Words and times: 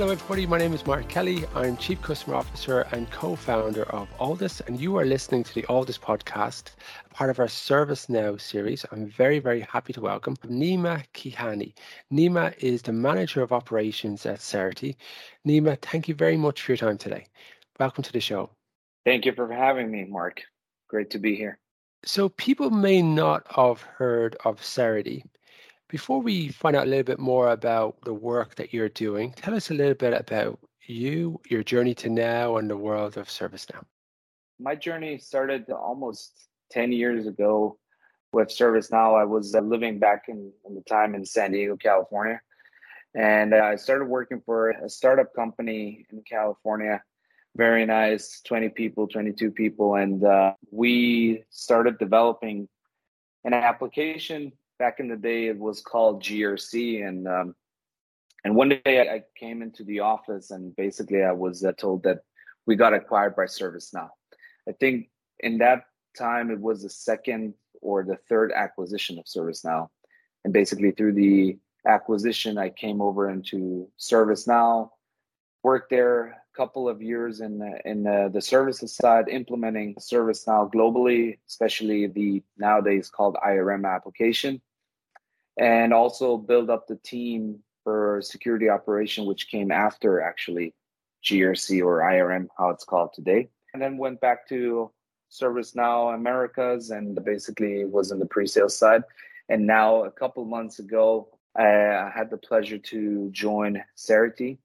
Hello, 0.00 0.12
everybody. 0.12 0.46
My 0.46 0.56
name 0.56 0.72
is 0.72 0.86
Mark 0.86 1.10
Kelly. 1.10 1.44
I'm 1.54 1.76
Chief 1.76 2.00
Customer 2.00 2.36
Officer 2.36 2.86
and 2.90 3.10
co 3.10 3.36
founder 3.36 3.82
of 3.90 4.08
Alldus, 4.18 4.66
and 4.66 4.80
you 4.80 4.96
are 4.96 5.04
listening 5.04 5.44
to 5.44 5.52
the 5.54 5.64
Alldus 5.64 6.00
podcast, 6.00 6.70
part 7.12 7.28
of 7.28 7.38
our 7.38 7.44
ServiceNow 7.44 8.40
series. 8.40 8.86
I'm 8.92 9.08
very, 9.10 9.40
very 9.40 9.60
happy 9.60 9.92
to 9.92 10.00
welcome 10.00 10.36
Nima 10.36 11.04
Keyhani. 11.12 11.74
Nima 12.10 12.56
is 12.56 12.80
the 12.80 12.94
Manager 12.94 13.42
of 13.42 13.52
Operations 13.52 14.24
at 14.24 14.38
Serity. 14.38 14.96
Nima, 15.46 15.78
thank 15.82 16.08
you 16.08 16.14
very 16.14 16.38
much 16.38 16.62
for 16.62 16.72
your 16.72 16.78
time 16.78 16.96
today. 16.96 17.26
Welcome 17.78 18.02
to 18.04 18.12
the 18.12 18.20
show. 18.20 18.48
Thank 19.04 19.26
you 19.26 19.32
for 19.32 19.52
having 19.52 19.90
me, 19.90 20.04
Mark. 20.04 20.40
Great 20.88 21.10
to 21.10 21.18
be 21.18 21.36
here. 21.36 21.58
So, 22.06 22.30
people 22.30 22.70
may 22.70 23.02
not 23.02 23.46
have 23.54 23.82
heard 23.82 24.34
of 24.46 24.62
Serity. 24.62 25.24
Before 25.90 26.20
we 26.20 26.50
find 26.50 26.76
out 26.76 26.86
a 26.86 26.88
little 26.88 27.02
bit 27.02 27.18
more 27.18 27.50
about 27.50 28.00
the 28.02 28.14
work 28.14 28.54
that 28.54 28.72
you're 28.72 28.88
doing, 28.88 29.32
tell 29.32 29.54
us 29.56 29.72
a 29.72 29.74
little 29.74 29.94
bit 29.94 30.12
about 30.12 30.60
you, 30.86 31.40
your 31.48 31.64
journey 31.64 31.94
to 31.96 32.08
now, 32.08 32.58
and 32.58 32.70
the 32.70 32.76
world 32.76 33.16
of 33.16 33.26
ServiceNow. 33.26 33.82
My 34.60 34.76
journey 34.76 35.18
started 35.18 35.68
almost 35.68 36.46
10 36.70 36.92
years 36.92 37.26
ago 37.26 37.76
with 38.32 38.50
ServiceNow. 38.50 39.20
I 39.20 39.24
was 39.24 39.52
uh, 39.52 39.62
living 39.62 39.98
back 39.98 40.26
in, 40.28 40.52
in 40.64 40.76
the 40.76 40.82
time 40.82 41.16
in 41.16 41.24
San 41.24 41.50
Diego, 41.50 41.76
California. 41.76 42.40
And 43.16 43.52
I 43.52 43.74
started 43.74 44.04
working 44.04 44.40
for 44.46 44.70
a 44.70 44.88
startup 44.88 45.34
company 45.34 46.06
in 46.12 46.22
California. 46.22 47.02
Very 47.56 47.84
nice, 47.84 48.42
20 48.46 48.68
people, 48.68 49.08
22 49.08 49.50
people. 49.50 49.96
And 49.96 50.22
uh, 50.22 50.54
we 50.70 51.42
started 51.50 51.98
developing 51.98 52.68
an 53.42 53.54
application 53.54 54.52
back 54.80 54.98
in 54.98 55.08
the 55.08 55.16
day 55.16 55.46
it 55.46 55.58
was 55.58 55.82
called 55.82 56.22
GRC 56.22 57.06
and 57.06 57.28
um, 57.28 57.54
and 58.44 58.56
one 58.56 58.70
day 58.70 59.00
I 59.08 59.22
came 59.38 59.60
into 59.60 59.84
the 59.84 60.00
office 60.00 60.50
and 60.50 60.74
basically 60.74 61.22
I 61.22 61.32
was 61.32 61.62
uh, 61.62 61.72
told 61.72 62.02
that 62.04 62.20
we 62.66 62.74
got 62.74 62.94
acquired 62.94 63.36
by 63.36 63.44
ServiceNow. 63.44 64.08
I 64.66 64.72
think 64.80 65.10
in 65.40 65.58
that 65.58 65.84
time 66.16 66.50
it 66.50 66.58
was 66.58 66.82
the 66.82 66.88
second 66.88 67.52
or 67.82 68.02
the 68.02 68.16
third 68.30 68.52
acquisition 68.52 69.18
of 69.18 69.26
ServiceNow, 69.26 69.88
and 70.44 70.52
basically 70.54 70.92
through 70.92 71.12
the 71.12 71.58
acquisition 71.86 72.56
I 72.56 72.70
came 72.70 73.02
over 73.02 73.28
into 73.28 73.86
ServiceNow, 73.98 74.88
worked 75.62 75.90
there 75.90 76.24
a 76.24 76.56
couple 76.56 76.88
of 76.88 77.02
years 77.02 77.42
in 77.42 77.58
the, 77.58 77.78
in 77.84 78.02
the, 78.02 78.30
the 78.32 78.40
services 78.40 78.96
side, 78.96 79.28
implementing 79.28 79.94
ServiceNow 79.96 80.72
globally, 80.72 81.38
especially 81.46 82.06
the 82.06 82.42
nowadays 82.56 83.10
called 83.10 83.36
IRM 83.46 83.86
application 83.86 84.62
and 85.60 85.92
also 85.92 86.38
build 86.38 86.70
up 86.70 86.86
the 86.88 86.96
team 86.96 87.58
for 87.84 88.20
security 88.22 88.70
operation, 88.70 89.26
which 89.26 89.50
came 89.50 89.70
after 89.70 90.22
actually 90.22 90.74
GRC 91.22 91.84
or 91.84 91.98
IRM, 91.98 92.48
how 92.56 92.70
it's 92.70 92.84
called 92.84 93.12
today. 93.12 93.50
And 93.74 93.82
then 93.82 93.98
went 93.98 94.22
back 94.22 94.48
to 94.48 94.90
ServiceNow 95.30 96.14
Americas 96.14 96.90
and 96.90 97.22
basically 97.24 97.84
was 97.84 98.10
in 98.10 98.18
the 98.18 98.26
pre-sales 98.26 98.76
side. 98.76 99.02
And 99.50 99.66
now 99.66 100.04
a 100.04 100.10
couple 100.10 100.44
months 100.46 100.78
ago, 100.78 101.28
I 101.54 102.10
had 102.14 102.30
the 102.30 102.38
pleasure 102.38 102.78
to 102.78 103.28
join 103.30 103.82
Serity 103.96 104.58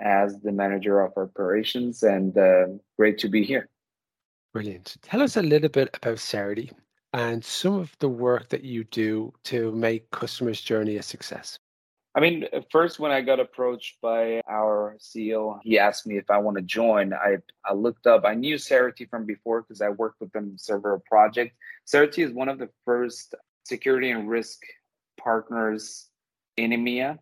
as 0.00 0.40
the 0.40 0.50
manager 0.50 1.00
of 1.00 1.12
operations 1.16 2.02
and 2.02 2.36
uh, 2.36 2.66
great 2.98 3.18
to 3.18 3.28
be 3.28 3.44
here. 3.44 3.68
Brilliant. 4.52 4.96
Tell 5.02 5.22
us 5.22 5.36
a 5.36 5.42
little 5.42 5.68
bit 5.68 5.96
about 5.96 6.16
Serity 6.16 6.72
and 7.14 7.44
some 7.44 7.74
of 7.74 7.96
the 8.00 8.08
work 8.08 8.48
that 8.48 8.64
you 8.64 8.82
do 8.84 9.32
to 9.44 9.70
make 9.72 10.10
customers' 10.10 10.60
journey 10.60 10.96
a 10.96 11.02
success? 11.02 11.56
I 12.16 12.20
mean, 12.20 12.46
uh, 12.52 12.60
first, 12.70 12.98
when 12.98 13.12
I 13.12 13.20
got 13.20 13.38
approached 13.38 14.00
by 14.02 14.40
our 14.48 14.96
CEO, 15.00 15.58
he 15.62 15.78
asked 15.78 16.06
me 16.06 16.16
if 16.16 16.28
I 16.28 16.38
want 16.38 16.56
to 16.56 16.62
join. 16.62 17.12
I, 17.14 17.36
I 17.64 17.72
looked 17.72 18.08
up, 18.08 18.24
I 18.24 18.34
knew 18.34 18.56
Serity 18.56 19.08
from 19.08 19.26
before 19.26 19.62
because 19.62 19.80
I 19.80 19.90
worked 19.90 20.20
with 20.20 20.32
them 20.32 20.54
several 20.58 21.02
projects. 21.06 21.54
Serity 21.86 22.24
is 22.24 22.32
one 22.32 22.48
of 22.48 22.58
the 22.58 22.68
first 22.84 23.34
security 23.64 24.10
and 24.10 24.28
risk 24.28 24.58
partners 25.18 26.08
in 26.56 26.70
EMEA. 26.70 27.18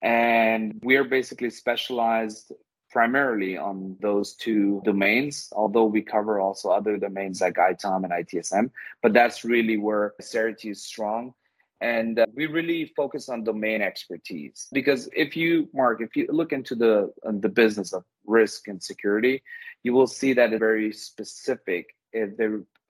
And 0.00 0.80
we're 0.82 1.04
basically 1.04 1.50
specialized 1.50 2.52
primarily 2.90 3.56
on 3.56 3.96
those 4.00 4.34
two 4.34 4.80
domains, 4.84 5.52
although 5.52 5.84
we 5.84 6.02
cover 6.02 6.40
also 6.40 6.70
other 6.70 6.96
domains 6.96 7.40
like 7.40 7.54
ITOM 7.54 8.04
and 8.04 8.12
ITSM. 8.12 8.70
But 9.02 9.12
that's 9.12 9.44
really 9.44 9.76
where 9.76 10.14
Serity 10.20 10.70
is 10.70 10.82
strong. 10.82 11.34
And 11.80 12.18
uh, 12.18 12.26
we 12.34 12.46
really 12.46 12.92
focus 12.96 13.28
on 13.28 13.44
domain 13.44 13.82
expertise 13.82 14.66
because 14.72 15.08
if 15.14 15.36
you, 15.36 15.68
Mark, 15.72 16.00
if 16.00 16.16
you 16.16 16.26
look 16.28 16.52
into 16.52 16.74
the 16.74 17.12
uh, 17.24 17.32
the 17.32 17.48
business 17.48 17.92
of 17.92 18.02
risk 18.26 18.66
and 18.66 18.82
security, 18.82 19.42
you 19.84 19.92
will 19.92 20.08
see 20.08 20.32
that 20.32 20.52
it's 20.52 20.58
very 20.58 20.92
specific. 20.92 21.94
If 22.12 22.30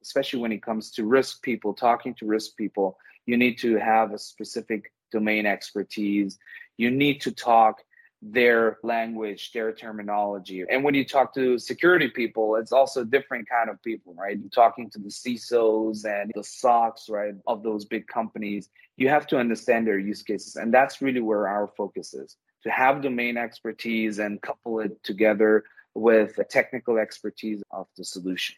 especially 0.00 0.41
when 0.41 0.53
it 0.53 0.62
comes 0.62 0.91
to 0.92 1.04
risk 1.04 1.42
people, 1.42 1.75
talking 1.75 2.14
to 2.14 2.26
risk 2.26 2.56
people, 2.56 2.97
you 3.26 3.37
need 3.37 3.58
to 3.58 3.76
have 3.76 4.12
a 4.12 4.19
specific 4.19 4.91
domain 5.12 5.44
expertise. 5.44 6.38
You 6.78 6.91
need 6.91 7.20
to 7.22 7.32
talk 7.32 7.82
their 8.20 8.78
language, 8.82 9.52
their 9.52 9.72
terminology. 9.72 10.64
And 10.68 10.82
when 10.82 10.94
you 10.94 11.04
talk 11.04 11.32
to 11.34 11.58
security 11.58 12.08
people, 12.08 12.56
it's 12.56 12.72
also 12.72 13.04
different 13.04 13.48
kind 13.48 13.70
of 13.70 13.80
people, 13.82 14.14
right? 14.14 14.38
You're 14.38 14.50
talking 14.50 14.90
to 14.90 14.98
the 14.98 15.08
CISOs 15.08 16.04
and 16.04 16.32
the 16.34 16.42
SOCs, 16.42 17.10
right, 17.10 17.34
of 17.46 17.62
those 17.62 17.84
big 17.84 18.06
companies. 18.08 18.70
You 18.96 19.08
have 19.08 19.26
to 19.28 19.38
understand 19.38 19.86
their 19.86 19.98
use 19.98 20.22
cases. 20.22 20.56
And 20.56 20.74
that's 20.74 21.00
really 21.00 21.20
where 21.20 21.46
our 21.46 21.68
focus 21.68 22.12
is 22.12 22.36
to 22.64 22.70
have 22.70 23.02
domain 23.02 23.36
expertise 23.36 24.18
and 24.18 24.42
couple 24.42 24.80
it 24.80 25.02
together 25.04 25.64
with 25.94 26.34
the 26.36 26.44
technical 26.44 26.98
expertise 26.98 27.62
of 27.70 27.86
the 27.96 28.04
solution. 28.04 28.56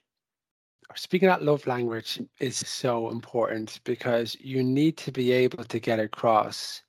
Speaking 0.97 1.28
that 1.28 1.44
love 1.44 1.66
language 1.66 2.20
is 2.41 2.56
so 2.56 3.10
important 3.10 3.81
because 3.84 4.37
you 4.41 4.62
need 4.65 4.97
to 4.97 5.12
be 5.12 5.31
able 5.32 5.65
to 5.65 5.78
get 5.78 6.00
across 6.00 6.82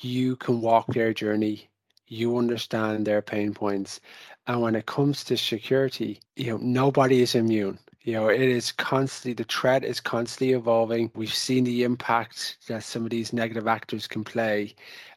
you 0.00 0.36
can 0.36 0.60
walk 0.60 0.86
their 0.88 1.12
journey 1.12 1.68
you 2.06 2.36
understand 2.36 3.06
their 3.06 3.22
pain 3.22 3.54
points. 3.54 4.00
And 4.46 4.60
when 4.60 4.74
it 4.74 4.86
comes 4.86 5.24
to 5.24 5.36
security, 5.36 6.20
you 6.36 6.50
know, 6.50 6.58
nobody 6.58 7.22
is 7.22 7.34
immune. 7.34 7.78
You 8.02 8.14
know, 8.14 8.28
it 8.28 8.40
is 8.40 8.72
constantly, 8.72 9.32
the 9.32 9.44
threat 9.44 9.84
is 9.84 10.00
constantly 10.00 10.54
evolving. 10.54 11.10
We've 11.14 11.32
seen 11.32 11.64
the 11.64 11.84
impact 11.84 12.58
that 12.66 12.82
some 12.82 13.04
of 13.04 13.10
these 13.10 13.32
negative 13.32 13.68
actors 13.68 14.08
can 14.08 14.24
play. 14.24 14.74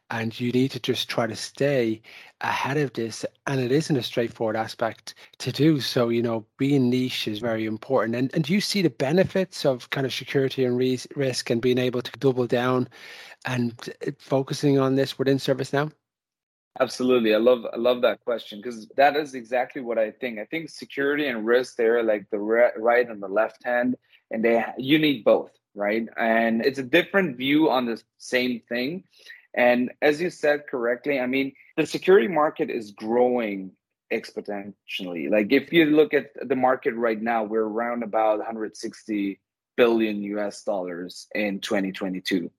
And 0.08 0.38
you 0.38 0.52
need 0.52 0.70
to 0.70 0.78
just 0.78 1.08
try 1.08 1.26
to 1.26 1.34
stay 1.34 2.00
ahead 2.40 2.76
of 2.76 2.92
this. 2.92 3.26
And 3.48 3.60
it 3.60 3.72
isn't 3.72 3.96
a 3.96 4.04
straightforward 4.04 4.54
aspect 4.54 5.14
to 5.38 5.50
do. 5.50 5.80
So, 5.80 6.10
you 6.10 6.22
know, 6.22 6.46
being 6.58 6.88
niche 6.88 7.26
is 7.26 7.40
very 7.40 7.66
important. 7.66 8.14
And, 8.14 8.32
and 8.32 8.48
you 8.48 8.60
see 8.60 8.82
the 8.82 8.90
benefits 8.90 9.66
of 9.66 9.90
kind 9.90 10.06
of 10.06 10.14
security 10.14 10.64
and 10.64 10.78
risk 10.78 11.50
and 11.50 11.60
being 11.60 11.78
able 11.78 12.02
to 12.02 12.12
double 12.20 12.46
down 12.46 12.88
and 13.46 13.74
uh, 14.06 14.12
focusing 14.20 14.78
on 14.78 14.94
this 14.94 15.18
within 15.18 15.38
ServiceNow? 15.38 15.90
Absolutely. 16.80 17.34
I 17.34 17.38
love 17.38 17.64
I 17.72 17.76
love 17.76 18.02
that 18.02 18.24
question 18.24 18.60
because 18.60 18.86
that 18.96 19.16
is 19.16 19.34
exactly 19.34 19.80
what 19.80 19.98
I 19.98 20.10
think. 20.10 20.38
I 20.38 20.44
think 20.44 20.68
security 20.68 21.26
and 21.26 21.46
risk 21.46 21.76
they're 21.76 22.02
like 22.02 22.28
the 22.30 22.38
right 22.38 23.08
and 23.08 23.22
the 23.22 23.28
left 23.28 23.64
hand 23.64 23.96
and 24.30 24.44
they 24.44 24.64
you 24.76 24.98
need 24.98 25.24
both, 25.24 25.52
right? 25.74 26.06
And 26.16 26.64
it's 26.64 26.78
a 26.78 26.82
different 26.82 27.36
view 27.36 27.70
on 27.70 27.86
the 27.86 28.02
same 28.18 28.60
thing. 28.68 29.04
And 29.54 29.90
as 30.02 30.20
you 30.20 30.28
said 30.28 30.66
correctly, 30.68 31.18
I 31.18 31.26
mean, 31.26 31.52
the 31.78 31.86
security 31.86 32.28
market 32.28 32.68
is 32.68 32.90
growing 32.90 33.72
exponentially. 34.12 35.30
Like 35.30 35.52
if 35.52 35.72
you 35.72 35.86
look 35.86 36.12
at 36.12 36.26
the 36.46 36.56
market 36.56 36.94
right 36.94 37.20
now, 37.20 37.42
we're 37.42 37.66
around 37.66 38.02
about 38.02 38.38
160 38.38 39.40
billion 39.76 40.22
US 40.22 40.62
dollars 40.62 41.26
in 41.34 41.60
2022. 41.60 42.50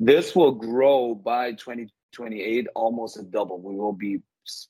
This 0.00 0.36
will 0.36 0.52
grow 0.52 1.14
by 1.14 1.52
20 1.52 1.88
28, 2.14 2.66
almost 2.74 3.18
a 3.18 3.22
double. 3.22 3.60
We 3.60 3.74
will 3.74 3.92
be 3.92 4.20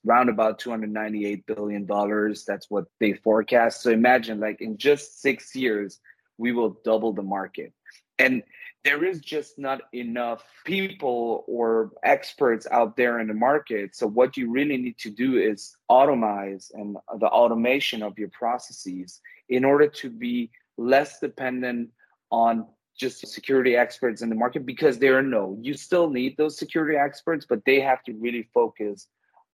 around 0.09 0.29
about 0.29 0.59
298 0.59 1.47
billion 1.47 1.87
dollars. 1.87 2.45
That's 2.45 2.71
what 2.71 2.85
they 3.01 3.13
forecast. 3.13 3.83
So 3.83 3.91
imagine, 3.91 4.41
like 4.41 4.61
in 4.61 4.77
just 4.77 5.21
six 5.21 5.55
years, 5.55 6.01
we 6.39 6.53
will 6.53 6.77
double 6.85 7.13
the 7.13 7.23
market. 7.23 7.73
And 8.19 8.43
there 8.85 9.03
is 9.03 9.21
just 9.21 9.59
not 9.59 9.81
enough 9.93 10.45
people 10.67 11.45
or 11.49 11.93
experts 12.03 12.67
out 12.71 12.97
there 12.97 13.19
in 13.19 13.27
the 13.29 13.35
market. 13.35 13.97
So 13.97 14.07
what 14.07 14.37
you 14.37 14.51
really 14.51 14.77
need 14.77 14.99
to 14.99 15.11
do 15.11 15.39
is 15.39 15.77
automize 15.91 16.71
and 16.75 16.97
the 17.19 17.27
automation 17.27 18.03
of 18.03 18.19
your 18.19 18.29
processes 18.29 19.21
in 19.49 19.65
order 19.65 19.89
to 19.89 20.11
be 20.11 20.51
less 20.77 21.19
dependent 21.19 21.91
on 22.31 22.67
just 22.97 23.27
security 23.27 23.77
experts 23.77 24.23
in 24.23 24.29
the 24.29 24.35
market 24.35 24.65
because 24.65 24.99
there 24.99 25.19
are 25.19 25.23
no. 25.23 25.57
You 25.61 25.75
still 25.75 26.11
need 26.11 26.37
those 26.37 26.59
security 26.59 26.97
experts 26.97 27.47
but 27.49 27.65
they 27.65 27.81
have 27.81 28.03
to 28.05 28.13
really 28.15 28.49
focus 28.55 29.09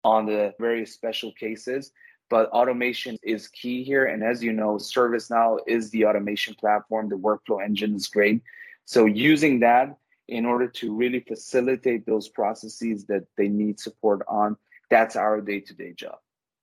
on 0.04 0.26
the 0.26 0.54
very 0.58 0.86
special 0.86 1.32
cases. 1.32 1.92
But 2.30 2.50
automation 2.50 3.16
is 3.22 3.48
key 3.48 3.82
here. 3.82 4.04
And 4.06 4.22
as 4.22 4.42
you 4.42 4.52
know 4.52 4.74
servicenow 4.74 5.58
is 5.66 5.90
the 5.90 6.04
automation 6.06 6.54
platform. 6.54 7.08
The 7.08 7.16
workflow 7.16 7.64
engine 7.64 7.94
is 7.94 8.06
great. 8.08 8.42
So 8.84 9.06
using 9.06 9.60
that 9.60 9.96
in 10.28 10.44
order 10.44 10.68
to 10.68 10.94
really 10.94 11.20
facilitate 11.20 12.04
those 12.04 12.28
processes 12.28 13.06
that 13.06 13.24
they 13.36 13.48
need 13.48 13.80
support 13.80 14.22
on 14.28 14.56
that's 14.90 15.16
our 15.16 15.40
day-to-day 15.40 15.92
job. 15.92 16.18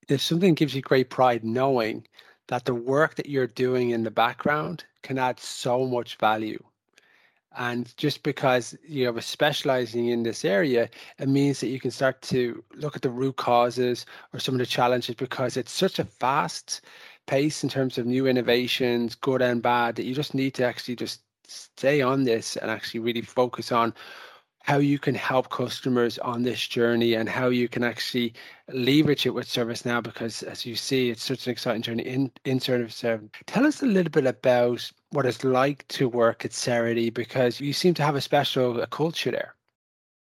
There's 0.07 0.23
something 0.23 0.53
that 0.53 0.59
gives 0.59 0.75
you 0.75 0.81
great 0.81 1.09
pride 1.09 1.43
knowing 1.43 2.07
that 2.47 2.65
the 2.65 2.75
work 2.75 3.15
that 3.15 3.27
you're 3.27 3.47
doing 3.47 3.91
in 3.91 4.03
the 4.03 4.11
background 4.11 4.85
can 5.05 5.17
add 5.17 5.39
so 5.39 5.85
much 5.85 6.17
value. 6.17 6.61
And 7.57 7.95
just 7.95 8.23
because 8.23 8.75
you 8.85 9.09
are 9.09 9.21
specializing 9.21 10.07
in 10.07 10.23
this 10.23 10.43
area, 10.43 10.89
it 11.19 11.29
means 11.29 11.61
that 11.61 11.67
you 11.67 11.79
can 11.79 11.91
start 11.91 12.21
to 12.23 12.61
look 12.73 12.97
at 12.97 13.01
the 13.01 13.09
root 13.09 13.37
causes 13.37 14.05
or 14.33 14.39
some 14.39 14.55
of 14.55 14.59
the 14.59 14.65
challenges 14.65 15.15
because 15.15 15.55
it's 15.55 15.71
such 15.71 15.99
a 15.99 16.03
fast 16.03 16.81
pace 17.27 17.63
in 17.63 17.69
terms 17.69 17.97
of 17.97 18.05
new 18.05 18.27
innovations, 18.27 19.15
good 19.15 19.41
and 19.41 19.61
bad, 19.61 19.95
that 19.95 20.03
you 20.03 20.13
just 20.13 20.33
need 20.33 20.53
to 20.55 20.65
actually 20.65 20.97
just 20.97 21.21
stay 21.47 22.01
on 22.01 22.25
this 22.25 22.57
and 22.57 22.69
actually 22.69 22.99
really 22.99 23.21
focus 23.21 23.71
on 23.71 23.93
how 24.65 24.77
you 24.77 24.97
can 24.97 25.13
help 25.13 25.49
customers 25.49 26.17
on 26.19 26.41
this 26.41 26.67
journey 26.67 27.13
and 27.13 27.29
how 27.29 27.49
you 27.49 27.67
can 27.69 27.83
actually 27.83 28.33
leverage 28.73 29.27
it 29.27 29.29
with 29.29 29.47
ServiceNow 29.47 30.01
because 30.01 30.41
as 30.41 30.65
you 30.65 30.75
see, 30.75 31.11
it's 31.11 31.23
such 31.23 31.45
an 31.45 31.51
exciting 31.51 31.83
journey 31.83 32.03
in, 32.03 32.31
in 32.45 32.57
ServiceNow. 32.57 33.19
Um, 33.19 33.29
tell 33.45 33.67
us 33.67 33.83
a 33.83 33.85
little 33.85 34.09
bit 34.09 34.25
about 34.25 34.91
what 35.11 35.27
it's 35.27 35.43
like 35.43 35.87
to 35.89 36.09
work 36.09 36.45
at 36.45 36.51
Serity 36.51 37.13
because 37.13 37.61
you 37.61 37.73
seem 37.73 37.93
to 37.93 38.03
have 38.03 38.15
a 38.15 38.21
special 38.21 38.83
culture 38.87 39.29
there. 39.29 39.53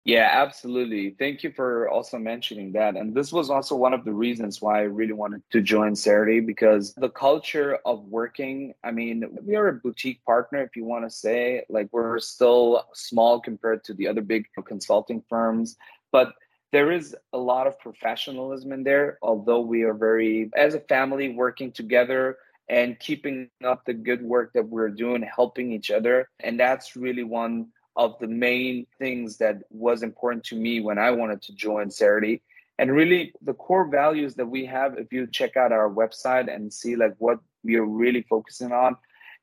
Yeah, 0.05 0.29
absolutely. 0.31 1.15
Thank 1.17 1.41
you 1.41 1.51
for 1.51 1.89
also 1.89 2.19
mentioning 2.19 2.71
that. 2.73 2.95
And 2.95 3.15
this 3.15 3.33
was 3.33 3.49
also 3.49 3.75
one 3.75 3.91
of 3.91 4.05
the 4.05 4.13
reasons 4.13 4.61
why 4.61 4.77
I 4.81 4.83
really 4.83 5.13
wanted 5.13 5.41
to 5.51 5.61
join 5.61 5.93
Serity 5.93 6.45
because 6.45 6.93
the 6.93 7.09
culture 7.09 7.79
of 7.87 8.05
working, 8.05 8.75
I 8.83 8.91
mean, 8.91 9.25
we 9.41 9.55
are 9.55 9.67
a 9.67 9.73
boutique 9.73 10.23
partner, 10.23 10.61
if 10.61 10.75
you 10.75 10.85
want 10.85 11.05
to 11.05 11.09
say, 11.09 11.65
like 11.69 11.89
we're 11.91 12.19
still 12.19 12.85
small 12.93 13.39
compared 13.39 13.83
to 13.85 13.95
the 13.95 14.07
other 14.07 14.21
big 14.21 14.45
consulting 14.67 15.23
firms, 15.27 15.75
but 16.11 16.33
there 16.71 16.91
is 16.91 17.15
a 17.33 17.37
lot 17.39 17.65
of 17.65 17.79
professionalism 17.79 18.73
in 18.73 18.83
there, 18.83 19.17
although 19.23 19.61
we 19.61 19.81
are 19.81 19.95
very, 19.95 20.51
as 20.55 20.75
a 20.75 20.79
family, 20.81 21.29
working 21.29 21.71
together 21.71 22.37
and 22.69 22.99
keeping 22.99 23.49
up 23.63 23.85
the 23.85 23.93
good 23.93 24.21
work 24.21 24.53
that 24.53 24.67
we're 24.67 24.89
doing, 24.89 25.23
helping 25.23 25.71
each 25.71 25.89
other. 25.89 26.29
And 26.41 26.59
that's 26.59 26.95
really 26.95 27.23
one 27.23 27.69
of 27.95 28.17
the 28.19 28.27
main 28.27 28.85
things 28.99 29.37
that 29.37 29.57
was 29.69 30.03
important 30.03 30.43
to 30.45 30.55
me 30.55 30.81
when 30.81 30.97
I 30.97 31.11
wanted 31.11 31.41
to 31.43 31.53
join 31.53 31.87
Serity. 31.87 32.41
And 32.77 32.91
really, 32.91 33.33
the 33.41 33.53
core 33.53 33.87
values 33.87 34.35
that 34.35 34.47
we 34.47 34.65
have, 34.65 34.97
if 34.97 35.13
you 35.13 35.27
check 35.27 35.55
out 35.55 35.71
our 35.71 35.89
website 35.89 36.53
and 36.53 36.73
see 36.73 36.95
like 36.95 37.13
what 37.19 37.39
we 37.63 37.75
are 37.75 37.85
really 37.85 38.25
focusing 38.29 38.73
on, 38.73 38.97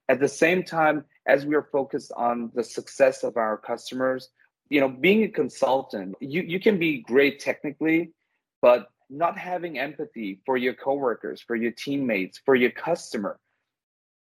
at 0.09 0.21
the 0.21 0.29
same 0.29 0.63
time 0.63 1.05
as 1.27 1.47
we 1.47 1.55
are 1.55 1.69
focused 1.73 2.13
on 2.17 2.51
the 2.55 2.65
success 2.65 3.23
of 3.23 3.37
our 3.37 3.57
customers, 3.57 4.29
you 4.69 4.81
know, 4.81 4.89
being 4.89 5.23
a 5.23 5.29
consultant, 5.29 6.15
you, 6.21 6.43
you 6.43 6.61
can 6.61 6.79
be 6.79 7.01
great 7.03 7.41
technically, 7.41 8.13
but 8.61 8.89
not 9.09 9.39
having 9.39 9.79
empathy 9.79 10.41
for 10.45 10.57
your 10.57 10.75
coworkers, 10.75 11.41
for 11.41 11.57
your 11.57 11.73
teammates, 11.73 12.41
for 12.45 12.55
your 12.55 12.71
customer, 12.71 13.39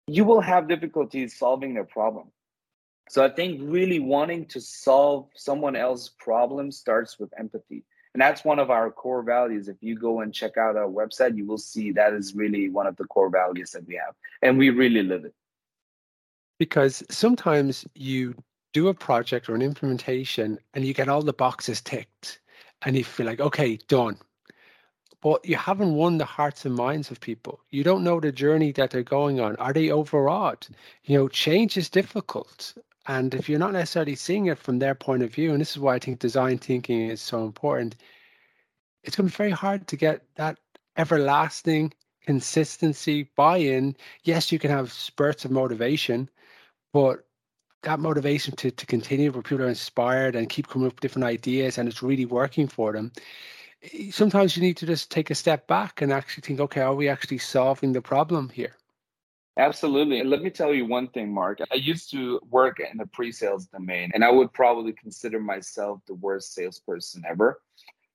you 0.06 0.25
will 0.25 0.40
have 0.40 0.69
difficulties 0.69 1.38
solving 1.38 1.75
their 1.75 1.84
problem. 1.84 2.31
So 3.10 3.24
I 3.24 3.28
think 3.28 3.60
really 3.64 3.98
wanting 3.98 4.46
to 4.46 4.60
solve 4.60 5.26
someone 5.34 5.74
else's 5.74 6.10
problem 6.10 6.70
starts 6.70 7.18
with 7.18 7.34
empathy. 7.36 7.82
And 8.14 8.20
that's 8.20 8.44
one 8.44 8.60
of 8.60 8.70
our 8.70 8.88
core 8.88 9.24
values. 9.24 9.66
If 9.66 9.78
you 9.80 9.98
go 9.98 10.20
and 10.20 10.32
check 10.32 10.56
out 10.56 10.76
our 10.76 10.86
website, 10.86 11.36
you 11.36 11.44
will 11.44 11.58
see 11.58 11.90
that 11.90 12.12
is 12.12 12.36
really 12.36 12.68
one 12.68 12.86
of 12.86 12.94
the 12.94 13.04
core 13.06 13.28
values 13.28 13.72
that 13.72 13.84
we 13.84 13.96
have. 13.96 14.14
And 14.42 14.56
we 14.56 14.70
really 14.70 15.02
live 15.02 15.24
it. 15.24 15.34
Because 16.60 17.02
sometimes 17.10 17.84
you 17.96 18.36
do 18.72 18.86
a 18.86 18.94
project 18.94 19.48
or 19.48 19.56
an 19.56 19.62
implementation 19.62 20.60
and 20.74 20.84
you 20.84 20.94
get 20.94 21.08
all 21.08 21.22
the 21.22 21.32
boxes 21.32 21.80
ticked 21.80 22.38
and 22.82 22.96
you 22.96 23.02
feel 23.02 23.26
like, 23.26 23.40
okay, 23.40 23.76
done. 23.88 24.18
But 25.20 25.44
you 25.44 25.56
haven't 25.56 25.96
won 25.96 26.18
the 26.18 26.24
hearts 26.24 26.64
and 26.64 26.76
minds 26.76 27.10
of 27.10 27.18
people. 27.18 27.58
You 27.70 27.82
don't 27.82 28.04
know 28.04 28.20
the 28.20 28.30
journey 28.30 28.70
that 28.70 28.90
they're 28.90 29.02
going 29.02 29.40
on. 29.40 29.56
Are 29.56 29.72
they 29.72 29.90
overawed? 29.90 30.68
You 31.02 31.18
know, 31.18 31.26
change 31.26 31.76
is 31.76 31.88
difficult. 31.88 32.72
And 33.10 33.34
if 33.34 33.48
you're 33.48 33.58
not 33.58 33.72
necessarily 33.72 34.14
seeing 34.14 34.46
it 34.46 34.56
from 34.56 34.78
their 34.78 34.94
point 34.94 35.24
of 35.24 35.34
view, 35.34 35.50
and 35.50 35.60
this 35.60 35.72
is 35.72 35.80
why 35.80 35.96
I 35.96 35.98
think 35.98 36.20
design 36.20 36.58
thinking 36.58 37.10
is 37.10 37.20
so 37.20 37.44
important, 37.44 37.96
it's 39.02 39.16
going 39.16 39.28
to 39.28 39.32
be 39.32 39.36
very 39.36 39.50
hard 39.50 39.88
to 39.88 39.96
get 39.96 40.22
that 40.36 40.60
everlasting 40.96 41.92
consistency 42.24 43.28
buy-in. 43.34 43.96
Yes, 44.22 44.52
you 44.52 44.60
can 44.60 44.70
have 44.70 44.92
spurts 44.92 45.44
of 45.44 45.50
motivation, 45.50 46.30
but 46.92 47.26
that 47.82 47.98
motivation 47.98 48.54
to, 48.54 48.70
to 48.70 48.86
continue 48.86 49.32
where 49.32 49.42
people 49.42 49.64
are 49.64 49.68
inspired 49.68 50.36
and 50.36 50.48
keep 50.48 50.68
coming 50.68 50.86
up 50.86 50.92
with 50.92 51.00
different 51.00 51.26
ideas 51.26 51.78
and 51.78 51.88
it's 51.88 52.04
really 52.04 52.26
working 52.26 52.68
for 52.68 52.92
them. 52.92 53.10
Sometimes 54.12 54.56
you 54.56 54.62
need 54.62 54.76
to 54.76 54.86
just 54.86 55.10
take 55.10 55.30
a 55.30 55.34
step 55.34 55.66
back 55.66 56.00
and 56.00 56.12
actually 56.12 56.42
think, 56.42 56.60
okay, 56.60 56.82
are 56.82 56.94
we 56.94 57.08
actually 57.08 57.38
solving 57.38 57.92
the 57.92 58.02
problem 58.02 58.50
here? 58.50 58.76
Absolutely. 59.60 60.20
And 60.20 60.30
let 60.30 60.40
me 60.40 60.48
tell 60.48 60.72
you 60.72 60.86
one 60.86 61.08
thing, 61.08 61.34
Mark. 61.34 61.58
I 61.70 61.74
used 61.74 62.10
to 62.12 62.40
work 62.48 62.80
in 62.80 62.96
the 62.96 63.04
pre 63.04 63.30
sales 63.30 63.66
domain, 63.66 64.10
and 64.14 64.24
I 64.24 64.30
would 64.30 64.54
probably 64.54 64.94
consider 64.94 65.38
myself 65.38 66.00
the 66.06 66.14
worst 66.14 66.54
salesperson 66.54 67.24
ever. 67.28 67.60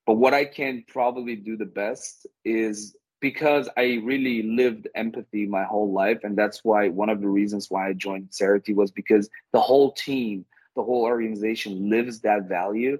But 0.07 0.15
what 0.15 0.33
I 0.33 0.45
can 0.45 0.83
probably 0.87 1.35
do 1.35 1.55
the 1.55 1.65
best 1.65 2.25
is 2.45 2.95
because 3.19 3.69
I 3.77 4.01
really 4.03 4.41
lived 4.41 4.87
empathy 4.95 5.45
my 5.45 5.63
whole 5.63 5.93
life. 5.93 6.19
And 6.23 6.35
that's 6.35 6.65
why 6.65 6.89
one 6.89 7.09
of 7.09 7.21
the 7.21 7.27
reasons 7.27 7.69
why 7.69 7.89
I 7.89 7.93
joined 7.93 8.31
Serity 8.31 8.73
was 8.73 8.89
because 8.89 9.29
the 9.53 9.61
whole 9.61 9.91
team, 9.91 10.45
the 10.75 10.83
whole 10.83 11.03
organization 11.03 11.91
lives 11.91 12.21
that 12.21 12.49
value. 12.49 12.97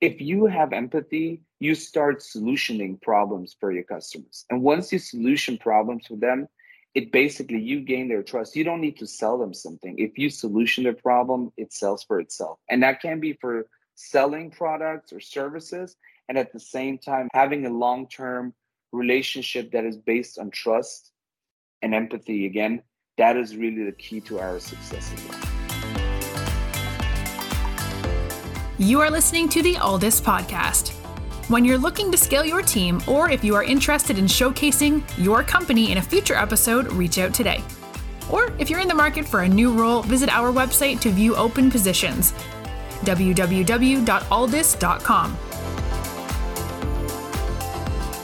If 0.00 0.20
you 0.20 0.46
have 0.46 0.72
empathy, 0.72 1.40
you 1.60 1.76
start 1.76 2.18
solutioning 2.18 3.00
problems 3.00 3.56
for 3.58 3.70
your 3.70 3.84
customers. 3.84 4.44
And 4.50 4.60
once 4.62 4.92
you 4.92 4.98
solution 4.98 5.56
problems 5.56 6.08
for 6.08 6.16
them, 6.16 6.48
it 6.96 7.12
basically 7.12 7.60
you 7.60 7.80
gain 7.80 8.08
their 8.08 8.22
trust. 8.22 8.56
You 8.56 8.64
don't 8.64 8.80
need 8.80 8.96
to 8.96 9.06
sell 9.06 9.36
them 9.36 9.52
something. 9.52 9.98
If 9.98 10.16
you 10.16 10.30
solution 10.30 10.84
their 10.84 10.94
problem, 10.94 11.52
it 11.58 11.70
sells 11.74 12.02
for 12.02 12.18
itself. 12.20 12.58
And 12.70 12.82
that 12.82 13.02
can 13.02 13.20
be 13.20 13.34
for 13.34 13.66
selling 13.96 14.50
products 14.50 15.12
or 15.12 15.20
services 15.20 15.96
and 16.30 16.38
at 16.38 16.54
the 16.54 16.58
same 16.58 16.96
time 16.96 17.28
having 17.34 17.66
a 17.66 17.70
long-term 17.70 18.54
relationship 18.92 19.70
that 19.72 19.84
is 19.84 19.98
based 19.98 20.38
on 20.38 20.50
trust 20.50 21.12
and 21.82 21.94
empathy 21.94 22.44
again 22.44 22.82
that 23.16 23.38
is 23.38 23.56
really 23.56 23.84
the 23.84 23.92
key 23.92 24.20
to 24.20 24.38
our 24.38 24.60
success 24.60 25.14
you 28.76 29.00
are 29.00 29.10
listening 29.10 29.48
to 29.48 29.62
the 29.62 29.74
Alldus 29.76 30.20
podcast 30.20 30.94
when 31.48 31.64
you're 31.64 31.78
looking 31.78 32.10
to 32.10 32.18
scale 32.18 32.44
your 32.44 32.62
team, 32.62 33.00
or 33.06 33.30
if 33.30 33.44
you 33.44 33.54
are 33.54 33.62
interested 33.62 34.18
in 34.18 34.26
showcasing 34.26 35.02
your 35.16 35.42
company 35.42 35.92
in 35.92 35.98
a 35.98 36.02
future 36.02 36.34
episode, 36.34 36.90
reach 36.92 37.18
out 37.18 37.32
today. 37.32 37.62
Or 38.30 38.52
if 38.58 38.68
you're 38.68 38.80
in 38.80 38.88
the 38.88 38.94
market 38.94 39.26
for 39.26 39.42
a 39.42 39.48
new 39.48 39.72
role, 39.72 40.02
visit 40.02 40.28
our 40.28 40.52
website 40.52 41.00
to 41.00 41.10
view 41.10 41.36
open 41.36 41.70
positions 41.70 42.34
www.alldus.com. 43.04 45.32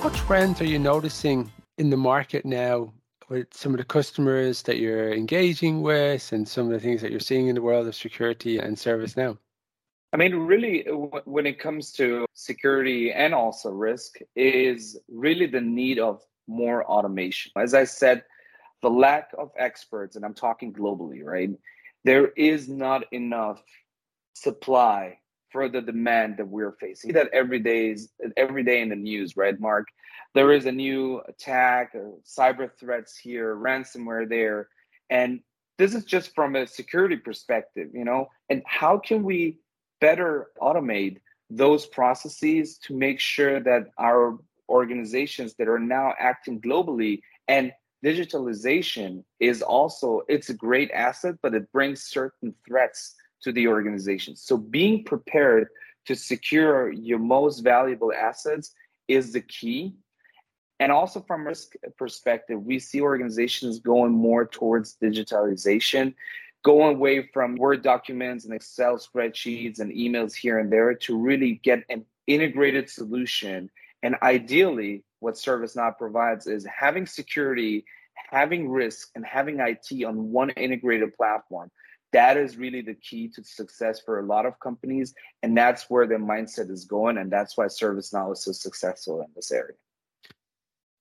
What 0.03 0.15
trends 0.15 0.61
are 0.61 0.67
you 0.67 0.79
noticing 0.79 1.53
in 1.79 1.91
the 1.91 1.97
market 1.97 2.45
now 2.45 2.93
with 3.29 3.55
some 3.55 3.73
of 3.73 3.79
the 3.79 3.85
customers 3.85 4.63
that 4.63 4.79
you're 4.79 5.13
engaging 5.13 5.83
with 5.83 6.33
and 6.33 6.49
some 6.49 6.67
of 6.67 6.73
the 6.73 6.81
things 6.81 7.01
that 7.03 7.13
you're 7.13 7.21
seeing 7.21 7.47
in 7.47 7.55
the 7.55 7.63
world 7.63 7.87
of 7.87 7.95
security 7.95 8.59
and 8.59 8.77
service 8.77 9.17
now? 9.17 9.39
I 10.13 10.19
mean, 10.19 10.35
really, 10.35 10.83
when 11.25 11.47
it 11.47 11.59
comes 11.59 11.91
to 11.93 12.27
security 12.35 13.13
and 13.13 13.35
also 13.35 13.71
risk, 13.71 14.19
is 14.37 14.99
really 15.09 15.47
the 15.47 15.61
need 15.61 15.99
of 15.99 16.21
more 16.47 16.85
automation. 16.85 17.51
As 17.57 17.73
I 17.73 17.85
said, 17.85 18.23
the 18.83 18.91
lack 18.91 19.31
of 19.39 19.51
experts, 19.57 20.17
and 20.17 20.25
I'm 20.25 20.35
talking 20.35 20.73
globally, 20.73 21.25
right? 21.25 21.51
There 22.05 22.29
is 22.37 22.69
not 22.69 23.05
enough 23.13 23.63
supply 24.35 25.19
for 25.51 25.69
the 25.69 25.81
demand 25.81 26.37
that 26.39 26.49
we're 26.49 26.73
facing. 26.73 27.13
That 27.13 27.29
every 27.33 27.61
day 27.61 27.91
is 27.91 28.11
every 28.37 28.65
day 28.65 28.83
in 28.83 28.91
the 28.91 28.97
news, 28.97 29.37
right, 29.37 29.59
Mark? 29.59 29.87
There 30.35 30.53
is 30.53 30.67
a 30.67 30.73
new 30.73 31.23
attack, 31.29 31.93
uh, 31.95 32.17
cyber 32.25 32.71
threats 32.79 33.17
here, 33.17 33.55
ransomware 33.57 34.29
there, 34.29 34.69
and 35.11 35.41
this 35.79 35.95
is 35.95 36.05
just 36.05 36.35
from 36.35 36.57
a 36.57 36.67
security 36.67 37.17
perspective, 37.17 37.89
you 37.95 38.05
know, 38.05 38.29
and 38.51 38.63
how 38.67 38.99
can 38.99 39.23
we 39.23 39.59
better 40.03 40.49
automate 40.61 41.19
those 41.49 41.87
processes 41.87 42.77
to 42.79 42.93
make 42.95 43.21
sure 43.21 43.61
that 43.61 43.85
our 43.99 44.37
organizations 44.69 45.55
that 45.55 45.69
are 45.69 45.79
now 45.79 46.13
acting 46.19 46.61
globally 46.61 47.21
and 47.47 47.73
digitalization 48.05 49.23
is 49.39 49.63
also 49.63 50.23
it's 50.29 50.51
a 50.51 50.55
great 50.55 50.91
asset 50.91 51.37
but 51.41 51.55
it 51.55 51.71
brings 51.71 52.03
certain 52.03 52.53
threats 52.67 53.15
to 53.43 53.53
the 53.53 53.69
organization. 53.69 54.35
So 54.37 54.57
being 54.57 55.05
prepared 55.05 55.69
to 56.07 56.15
secure 56.15 56.91
your 56.91 57.19
most 57.19 57.61
valuable 57.61 58.13
assets 58.13 58.75
is 59.09 59.33
the 59.33 59.41
key. 59.41 59.95
And 60.81 60.91
also 60.91 61.21
from 61.21 61.47
risk 61.47 61.75
perspective 61.97 62.61
we 62.61 62.81
see 62.81 63.01
organizations 63.01 63.79
going 63.79 64.13
more 64.13 64.47
towards 64.47 64.97
digitalization 65.01 66.15
going 66.65 66.97
away 66.97 67.29
from 67.33 67.57
word 67.57 67.83
documents 67.83 68.45
and 68.45 68.55
excel 68.55 68.97
spreadsheets 68.97 69.81
and 69.81 69.93
emails 69.93 70.35
here 70.35 70.59
and 70.59 70.73
there 70.73 70.95
to 70.95 71.17
really 71.17 71.61
get 71.65 71.85
an 71.89 72.05
integrated 72.27 72.89
solution 72.89 73.71
and 74.03 74.17
ideally 74.23 75.05
what 75.21 75.35
ServiceNow 75.35 75.97
provides 75.97 76.47
is 76.47 76.67
having 76.67 77.07
security, 77.07 77.85
having 78.31 78.69
risk, 78.69 79.11
and 79.15 79.25
having 79.25 79.61
IT 79.61 80.05
on 80.05 80.33
one 80.33 80.51
integrated 80.51 81.15
platform. 81.17 81.71
That 82.13 82.37
is 82.37 82.57
really 82.57 82.83
the 82.83 82.95
key 82.95 83.29
to 83.29 83.45
success 83.45 84.01
for 84.05 84.19
a 84.19 84.27
lot 84.27 84.45
of 84.45 84.59
companies. 84.61 85.15
And 85.43 85.57
that's 85.57 85.89
where 85.89 86.07
their 86.07 86.19
mindset 86.19 86.71
is 86.71 86.85
going. 86.85 87.17
And 87.17 87.31
that's 87.31 87.57
why 87.57 87.67
ServiceNow 87.67 88.33
is 88.33 88.45
so 88.45 88.53
successful 88.53 89.21
in 89.21 89.29
this 89.35 89.51
area. 89.51 89.77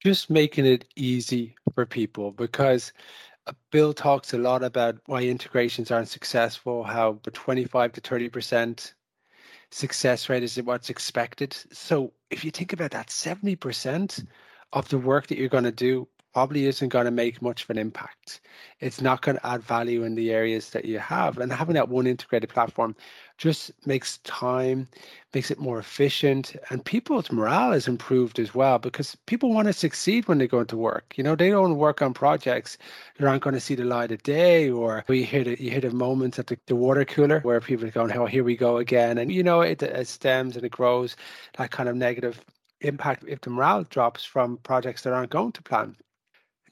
Just 0.01 0.29
making 0.29 0.65
it 0.65 0.85
easy 0.95 1.55
for 1.75 1.85
people 1.85 2.31
because 2.31 2.93
Bill 3.71 3.93
talks 3.93 4.33
a 4.33 4.37
lot 4.37 4.63
about 4.63 4.97
why 5.05 5.23
integrations 5.23 5.91
aren't 5.91 6.09
successful, 6.09 6.83
how 6.83 7.19
the 7.23 7.31
25 7.31 7.93
to 7.93 8.01
30% 8.01 8.93
success 9.71 10.29
rate 10.29 10.43
is 10.43 10.61
what's 10.63 10.89
expected. 10.89 11.53
So 11.71 12.13
if 12.29 12.43
you 12.43 12.51
think 12.51 12.73
about 12.73 12.91
that, 12.91 13.07
70% 13.07 14.27
of 14.73 14.89
the 14.89 14.97
work 14.97 15.27
that 15.27 15.37
you're 15.37 15.49
going 15.49 15.63
to 15.63 15.71
do 15.71 16.07
probably 16.33 16.65
isn't 16.65 16.89
going 16.89 17.05
to 17.05 17.11
make 17.11 17.41
much 17.41 17.63
of 17.63 17.69
an 17.69 17.77
impact. 17.77 18.41
It's 18.79 19.01
not 19.01 19.21
going 19.21 19.37
to 19.37 19.45
add 19.45 19.61
value 19.63 20.03
in 20.03 20.15
the 20.15 20.31
areas 20.31 20.69
that 20.69 20.85
you 20.85 20.99
have. 20.99 21.37
And 21.37 21.51
having 21.51 21.75
that 21.75 21.89
one 21.89 22.07
integrated 22.07 22.49
platform 22.49 22.95
just 23.37 23.71
makes 23.85 24.19
time, 24.19 24.87
makes 25.33 25.51
it 25.51 25.59
more 25.59 25.79
efficient, 25.79 26.55
and 26.69 26.85
people's 26.85 27.31
morale 27.31 27.73
is 27.73 27.87
improved 27.87 28.39
as 28.39 28.55
well 28.55 28.79
because 28.79 29.15
people 29.25 29.53
want 29.53 29.67
to 29.67 29.73
succeed 29.73 30.27
when 30.27 30.37
they 30.37 30.47
go 30.47 30.59
into 30.61 30.77
work. 30.77 31.13
You 31.17 31.23
know, 31.23 31.35
they 31.35 31.49
don't 31.49 31.77
work 31.77 32.01
on 32.01 32.13
projects 32.13 32.77
that 33.17 33.27
aren't 33.27 33.43
going 33.43 33.55
to 33.55 33.59
see 33.59 33.75
the 33.75 33.83
light 33.83 34.11
of 34.11 34.23
day, 34.23 34.69
or 34.69 35.03
you 35.09 35.25
hear 35.25 35.43
the, 35.43 35.61
you 35.61 35.71
hear 35.71 35.81
the 35.81 35.91
moments 35.91 36.39
at 36.39 36.47
the, 36.47 36.57
the 36.67 36.75
water 36.75 37.03
cooler 37.03 37.39
where 37.41 37.59
people 37.59 37.85
are 37.87 37.91
going, 37.91 38.11
oh, 38.13 38.25
here 38.25 38.43
we 38.43 38.55
go 38.55 38.77
again. 38.77 39.17
And, 39.17 39.31
you 39.31 39.43
know, 39.43 39.61
it, 39.61 39.83
it 39.83 40.07
stems 40.07 40.55
and 40.55 40.65
it 40.65 40.71
grows 40.71 41.15
that 41.57 41.71
kind 41.71 41.89
of 41.89 41.95
negative 41.95 42.39
impact 42.81 43.23
if 43.27 43.41
the 43.41 43.49
morale 43.49 43.83
drops 43.83 44.23
from 44.23 44.57
projects 44.57 45.01
that 45.03 45.13
aren't 45.13 45.31
going 45.31 45.51
to 45.51 45.61
plan. 45.61 45.95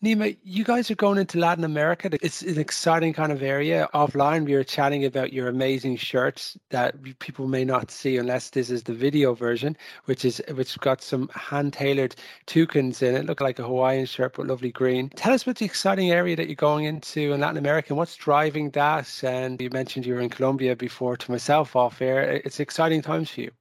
Nima, 0.01 0.38
you 0.44 0.63
guys 0.63 0.89
are 0.89 0.96
going 0.96 1.18
into 1.18 1.38
Latin 1.38 1.65
America. 1.65 2.10
It's 2.22 2.41
an 2.41 2.58
exciting 2.58 3.12
kind 3.12 3.34
of 3.34 3.44
area. 3.44 3.89
Offline, 3.94 4.46
we 4.46 4.53
were 4.53 4.63
chatting 4.63 5.03
about 5.03 5.34
your 5.34 5.50
amazing 5.50 5.98
shirts 5.98 6.58
that 6.70 6.96
people 7.20 7.50
may 7.50 7.65
not 7.65 7.91
see 7.91 8.15
unless 8.15 8.51
this 8.51 8.70
is 8.70 8.84
the 8.84 8.94
video 8.94 9.34
version, 9.34 9.75
which 10.06 10.24
is 10.24 10.41
which 10.53 10.79
got 10.79 11.01
some 11.01 11.27
hand 11.34 11.74
tailored 11.74 12.15
toucans 12.46 13.01
in 13.01 13.13
it. 13.13 13.25
Look 13.25 13.41
like 13.41 13.60
a 13.60 13.63
Hawaiian 13.63 14.06
shirt, 14.06 14.38
but 14.38 14.48
lovely 14.48 14.72
green. 14.72 15.10
Tell 15.10 15.34
us 15.34 15.44
about 15.44 15.58
the 15.58 15.65
exciting 15.65 16.12
area 16.12 16.38
that 16.38 16.48
you're 16.48 16.56
going 16.56 16.86
into 16.86 17.34
in 17.34 17.41
Latin 17.41 17.58
America 17.58 17.89
and 17.89 17.98
what's 17.98 18.15
driving 18.15 18.70
that. 18.70 19.22
And 19.22 19.62
you 19.62 19.70
mentioned 19.70 20.06
you 20.06 20.13
were 20.13 20.22
in 20.22 20.29
Colombia 20.29 20.77
before 20.77 21.18
to 21.18 21.32
myself 21.32 21.75
off 21.75 22.01
air. 22.01 22.22
It's 22.46 22.62
exciting 22.62 23.01
times 23.01 23.32
for 23.32 23.41
you. 23.41 23.51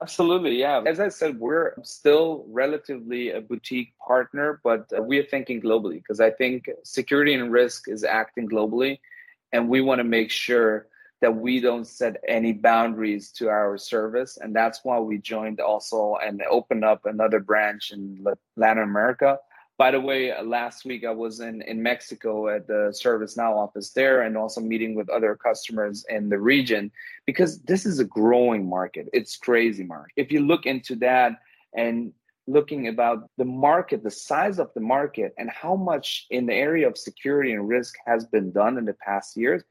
Absolutely, 0.00 0.56
yeah. 0.60 0.80
As 0.86 1.00
I 1.00 1.08
said, 1.08 1.40
we're 1.40 1.74
still 1.82 2.44
relatively 2.48 3.30
a 3.30 3.40
boutique 3.40 3.94
partner, 3.98 4.60
but 4.62 4.88
uh, 4.96 5.02
we 5.02 5.18
are 5.18 5.24
thinking 5.24 5.60
globally 5.60 5.94
because 5.96 6.20
I 6.20 6.30
think 6.30 6.70
security 6.84 7.34
and 7.34 7.50
risk 7.50 7.88
is 7.88 8.04
acting 8.04 8.48
globally, 8.48 9.00
and 9.52 9.68
we 9.68 9.80
want 9.80 9.98
to 9.98 10.04
make 10.04 10.30
sure 10.30 10.86
that 11.20 11.34
we 11.34 11.58
don't 11.58 11.84
set 11.84 12.22
any 12.28 12.52
boundaries 12.52 13.32
to 13.32 13.48
our 13.48 13.76
service, 13.76 14.38
and 14.40 14.54
that's 14.54 14.84
why 14.84 15.00
we 15.00 15.18
joined 15.18 15.58
also 15.60 16.16
and 16.24 16.42
opened 16.48 16.84
up 16.84 17.04
another 17.04 17.40
branch 17.40 17.90
in 17.90 18.24
Latin 18.56 18.84
America 18.84 19.36
by 19.78 19.92
the 19.92 20.00
way, 20.00 20.32
uh, 20.32 20.42
last 20.42 20.84
week 20.84 21.04
I 21.04 21.12
was 21.12 21.38
in, 21.38 21.62
in 21.62 21.80
Mexico 21.80 22.48
at 22.48 22.66
the 22.66 22.92
ServiceNow 22.92 23.52
office 23.52 23.90
there 23.90 24.22
and 24.22 24.36
also 24.36 24.60
meeting 24.60 24.96
with 24.96 25.08
other 25.08 25.36
customers 25.36 26.04
in 26.08 26.28
the 26.28 26.38
region 26.38 26.90
because 27.26 27.60
this 27.62 27.86
is 27.86 28.00
a 28.00 28.04
growing 28.04 28.68
market. 28.68 29.08
It's 29.12 29.36
crazy 29.36 29.84
market. 29.84 30.12
If 30.16 30.32
you 30.32 30.40
look 30.40 30.66
into 30.66 30.96
that 30.96 31.38
and 31.76 32.12
looking 32.48 32.88
about 32.88 33.30
the 33.38 33.44
market, 33.44 34.02
the 34.02 34.10
size 34.10 34.58
of 34.58 34.74
the 34.74 34.80
market 34.80 35.32
and 35.38 35.48
how 35.48 35.76
much 35.76 36.26
in 36.30 36.46
the 36.46 36.54
area 36.54 36.88
of 36.88 36.98
security 36.98 37.52
and 37.52 37.68
risk 37.68 37.94
has 38.04 38.26
been 38.26 38.50
done 38.50 38.78
in 38.78 38.84
the 38.84 38.94
past 38.94 39.36
years, 39.36 39.62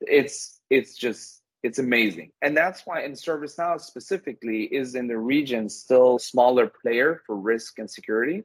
it's 0.00 0.60
it's 0.70 0.94
just 0.94 1.42
it's 1.64 1.80
amazing. 1.80 2.30
And 2.40 2.56
that's 2.56 2.82
why 2.86 3.02
in 3.02 3.12
ServiceNow 3.12 3.80
specifically 3.80 4.64
is 4.64 4.94
in 4.94 5.08
the 5.08 5.18
region 5.18 5.68
still 5.68 6.20
smaller 6.20 6.70
player 6.82 7.22
for 7.26 7.34
risk 7.34 7.80
and 7.80 7.90
security 7.90 8.44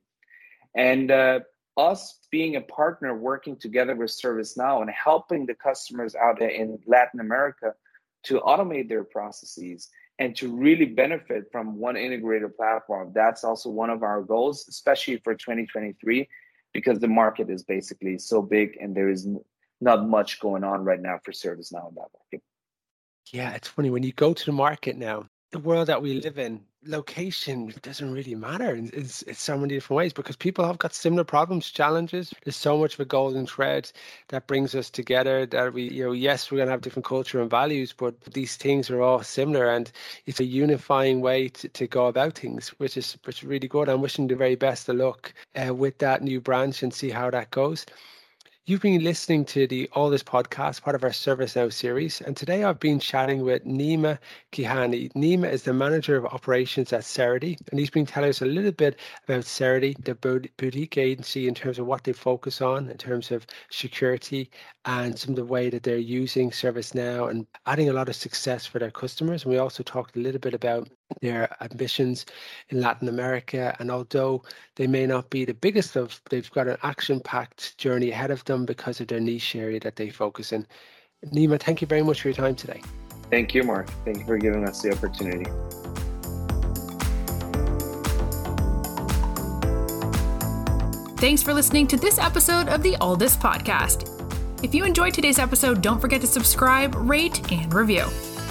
and 0.75 1.11
uh, 1.11 1.39
us 1.77 2.19
being 2.31 2.55
a 2.55 2.61
partner 2.61 3.15
working 3.15 3.55
together 3.55 3.95
with 3.95 4.09
ServiceNow 4.09 4.81
and 4.81 4.89
helping 4.89 5.45
the 5.45 5.55
customers 5.55 6.15
out 6.15 6.39
there 6.39 6.49
in 6.49 6.79
Latin 6.85 7.19
America 7.19 7.73
to 8.23 8.39
automate 8.41 8.87
their 8.87 9.03
processes 9.03 9.89
and 10.19 10.35
to 10.35 10.55
really 10.55 10.85
benefit 10.85 11.45
from 11.51 11.79
one 11.79 11.97
integrated 11.97 12.55
platform. 12.55 13.11
That's 13.13 13.43
also 13.43 13.69
one 13.69 13.89
of 13.89 14.03
our 14.03 14.21
goals, 14.21 14.67
especially 14.67 15.17
for 15.17 15.33
2023, 15.33 16.29
because 16.73 16.99
the 16.99 17.07
market 17.07 17.49
is 17.49 17.63
basically 17.63 18.17
so 18.19 18.41
big 18.41 18.77
and 18.79 18.95
there 18.95 19.09
is 19.09 19.27
not 19.79 20.07
much 20.07 20.39
going 20.39 20.63
on 20.63 20.83
right 20.83 21.01
now 21.01 21.19
for 21.23 21.31
ServiceNow 21.31 21.89
in 21.89 21.95
that 21.95 22.09
market. 22.13 22.43
Yeah, 23.31 23.53
it's 23.53 23.67
funny 23.67 23.89
when 23.89 24.03
you 24.03 24.13
go 24.13 24.33
to 24.33 24.45
the 24.45 24.51
market 24.51 24.97
now, 24.97 25.25
the 25.51 25.59
world 25.59 25.87
that 25.87 26.01
we 26.01 26.13
live 26.13 26.37
in, 26.37 26.61
location 26.85 27.73
doesn't 27.83 28.11
really 28.11 28.33
matter 28.33 28.73
in, 28.73 28.89
in, 28.89 29.01
in, 29.01 29.35
so 29.35 29.57
many 29.57 29.75
different 29.75 29.97
ways 29.97 30.13
because 30.13 30.35
people 30.35 30.65
have 30.65 30.79
got 30.79 30.93
similar 30.93 31.23
problems, 31.23 31.69
challenges. 31.69 32.33
There's 32.43 32.55
so 32.55 32.77
much 32.77 32.95
of 32.95 32.99
a 33.01 33.05
golden 33.05 33.45
thread 33.45 33.91
that 34.29 34.47
brings 34.47 34.73
us 34.73 34.89
together 34.89 35.45
that 35.45 35.73
we, 35.73 35.89
you 35.89 36.05
know, 36.05 36.11
yes, 36.11 36.49
we're 36.51 36.57
going 36.57 36.67
to 36.67 36.71
have 36.71 36.81
different 36.81 37.05
culture 37.05 37.39
and 37.39 37.49
values, 37.49 37.93
but 37.93 38.19
these 38.21 38.55
things 38.55 38.89
are 38.89 39.01
all 39.01 39.21
similar 39.21 39.69
and 39.69 39.91
it's 40.25 40.39
a 40.39 40.45
unifying 40.45 41.21
way 41.21 41.49
to, 41.49 41.67
to 41.69 41.87
go 41.87 42.07
about 42.07 42.33
things, 42.33 42.69
which 42.79 42.97
is, 42.97 43.17
which 43.25 43.39
is 43.39 43.43
really 43.43 43.67
good. 43.67 43.87
I'm 43.87 44.01
wishing 44.01 44.27
the 44.27 44.35
very 44.35 44.55
best 44.55 44.89
of 44.89 44.95
luck 44.95 45.33
uh, 45.55 45.73
with 45.73 45.99
that 45.99 46.23
new 46.23 46.41
branch 46.41 46.81
and 46.81 46.93
see 46.93 47.09
how 47.09 47.29
that 47.29 47.51
goes. 47.51 47.85
You've 48.67 48.81
been 48.81 49.03
listening 49.03 49.43
to 49.45 49.65
the 49.65 49.89
Alldus 49.95 50.23
podcast, 50.23 50.83
part 50.83 50.95
of 50.95 51.03
our 51.03 51.09
ServiceNow 51.09 51.73
series, 51.73 52.21
and 52.21 52.37
today 52.37 52.63
I've 52.63 52.79
been 52.79 52.99
chatting 52.99 53.41
with 53.41 53.65
Nima 53.65 54.19
Keyhani. 54.51 55.11
Nima 55.13 55.51
is 55.51 55.63
the 55.63 55.73
manager 55.73 56.15
of 56.15 56.25
operations 56.25 56.93
at 56.93 57.01
Serity, 57.01 57.57
and 57.71 57.79
he's 57.79 57.89
been 57.89 58.05
telling 58.05 58.29
us 58.29 58.43
a 58.43 58.45
little 58.45 58.71
bit 58.71 58.99
about 59.27 59.45
Serity, 59.45 59.95
the 60.03 60.13
boutique 60.57 60.99
agency, 60.99 61.47
in 61.47 61.55
terms 61.55 61.79
of 61.79 61.87
what 61.87 62.03
they 62.03 62.13
focus 62.13 62.61
on, 62.61 62.87
in 62.87 62.97
terms 62.97 63.31
of 63.31 63.47
security, 63.71 64.51
and 64.85 65.17
some 65.17 65.31
of 65.31 65.37
the 65.37 65.45
way 65.45 65.69
that 65.71 65.81
they're 65.81 65.97
using 65.97 66.51
ServiceNow 66.51 67.29
and 67.29 67.47
adding 67.65 67.89
a 67.89 67.93
lot 67.93 68.09
of 68.09 68.15
success 68.15 68.65
for 68.65 68.77
their 68.79 68.91
customers. 68.91 69.43
And 69.43 69.51
we 69.51 69.59
also 69.59 69.83
talked 69.83 70.15
a 70.15 70.19
little 70.19 70.39
bit 70.39 70.53
about 70.53 70.89
their 71.21 71.55
ambitions 71.61 72.25
in 72.69 72.81
Latin 72.81 73.07
America. 73.07 73.75
And 73.79 73.91
although 73.91 74.43
they 74.75 74.87
may 74.87 75.05
not 75.05 75.29
be 75.29 75.45
the 75.45 75.53
biggest 75.53 75.95
of, 75.95 76.19
they've 76.29 76.49
got 76.51 76.67
an 76.67 76.77
action 76.81 77.19
packed 77.19 77.77
journey 77.77 78.09
ahead 78.09 78.31
of 78.31 78.43
them 78.51 78.65
because 78.65 78.99
of 78.99 79.07
their 79.07 79.19
niche 79.19 79.55
area 79.55 79.79
that 79.79 79.95
they 79.95 80.09
focus 80.09 80.51
in. 80.51 80.67
Nima, 81.33 81.59
thank 81.59 81.81
you 81.81 81.87
very 81.87 82.03
much 82.03 82.21
for 82.21 82.29
your 82.29 82.35
time 82.35 82.55
today. 82.55 82.81
Thank 83.29 83.55
you, 83.55 83.63
Mark. 83.63 83.89
Thank 84.03 84.19
you 84.19 84.25
for 84.25 84.37
giving 84.37 84.67
us 84.67 84.81
the 84.81 84.91
opportunity. 84.91 85.49
Thanks 91.21 91.43
for 91.43 91.53
listening 91.53 91.85
to 91.87 91.97
this 91.97 92.17
episode 92.17 92.67
of 92.67 92.81
the 92.81 92.93
Alldus 92.93 93.37
podcast. 93.37 94.07
If 94.63 94.73
you 94.73 94.83
enjoyed 94.83 95.13
today's 95.13 95.37
episode, 95.37 95.81
don't 95.81 95.99
forget 95.99 96.19
to 96.21 96.27
subscribe, 96.27 96.95
rate, 96.95 97.51
and 97.51 97.71
review. 97.73 98.05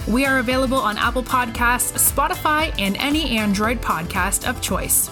We 0.08 0.24
are 0.24 0.38
available 0.38 0.78
on 0.78 0.96
Apple 0.96 1.22
Podcasts, 1.22 1.92
Spotify, 1.98 2.72
and 2.78 2.96
any 2.96 3.36
Android 3.36 3.80
podcast 3.80 4.48
of 4.48 4.60
choice. 4.62 5.10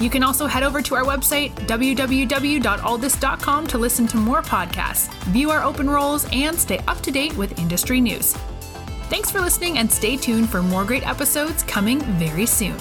You 0.00 0.10
can 0.10 0.22
also 0.22 0.46
head 0.46 0.62
over 0.62 0.82
to 0.82 0.94
our 0.94 1.04
website, 1.04 1.52
www.alldus.com, 1.66 3.66
to 3.66 3.78
listen 3.78 4.06
to 4.08 4.16
more 4.16 4.42
podcasts, 4.42 5.12
view 5.24 5.50
our 5.50 5.62
open 5.62 5.88
roles, 5.88 6.26
and 6.32 6.58
stay 6.58 6.78
up 6.86 7.00
to 7.00 7.10
date 7.10 7.36
with 7.36 7.58
industry 7.58 8.00
news. 8.00 8.34
Thanks 9.08 9.30
for 9.30 9.40
listening 9.40 9.78
and 9.78 9.90
stay 9.90 10.16
tuned 10.16 10.50
for 10.50 10.62
more 10.62 10.84
great 10.84 11.06
episodes 11.06 11.62
coming 11.62 12.00
very 12.18 12.46
soon. 12.46 12.76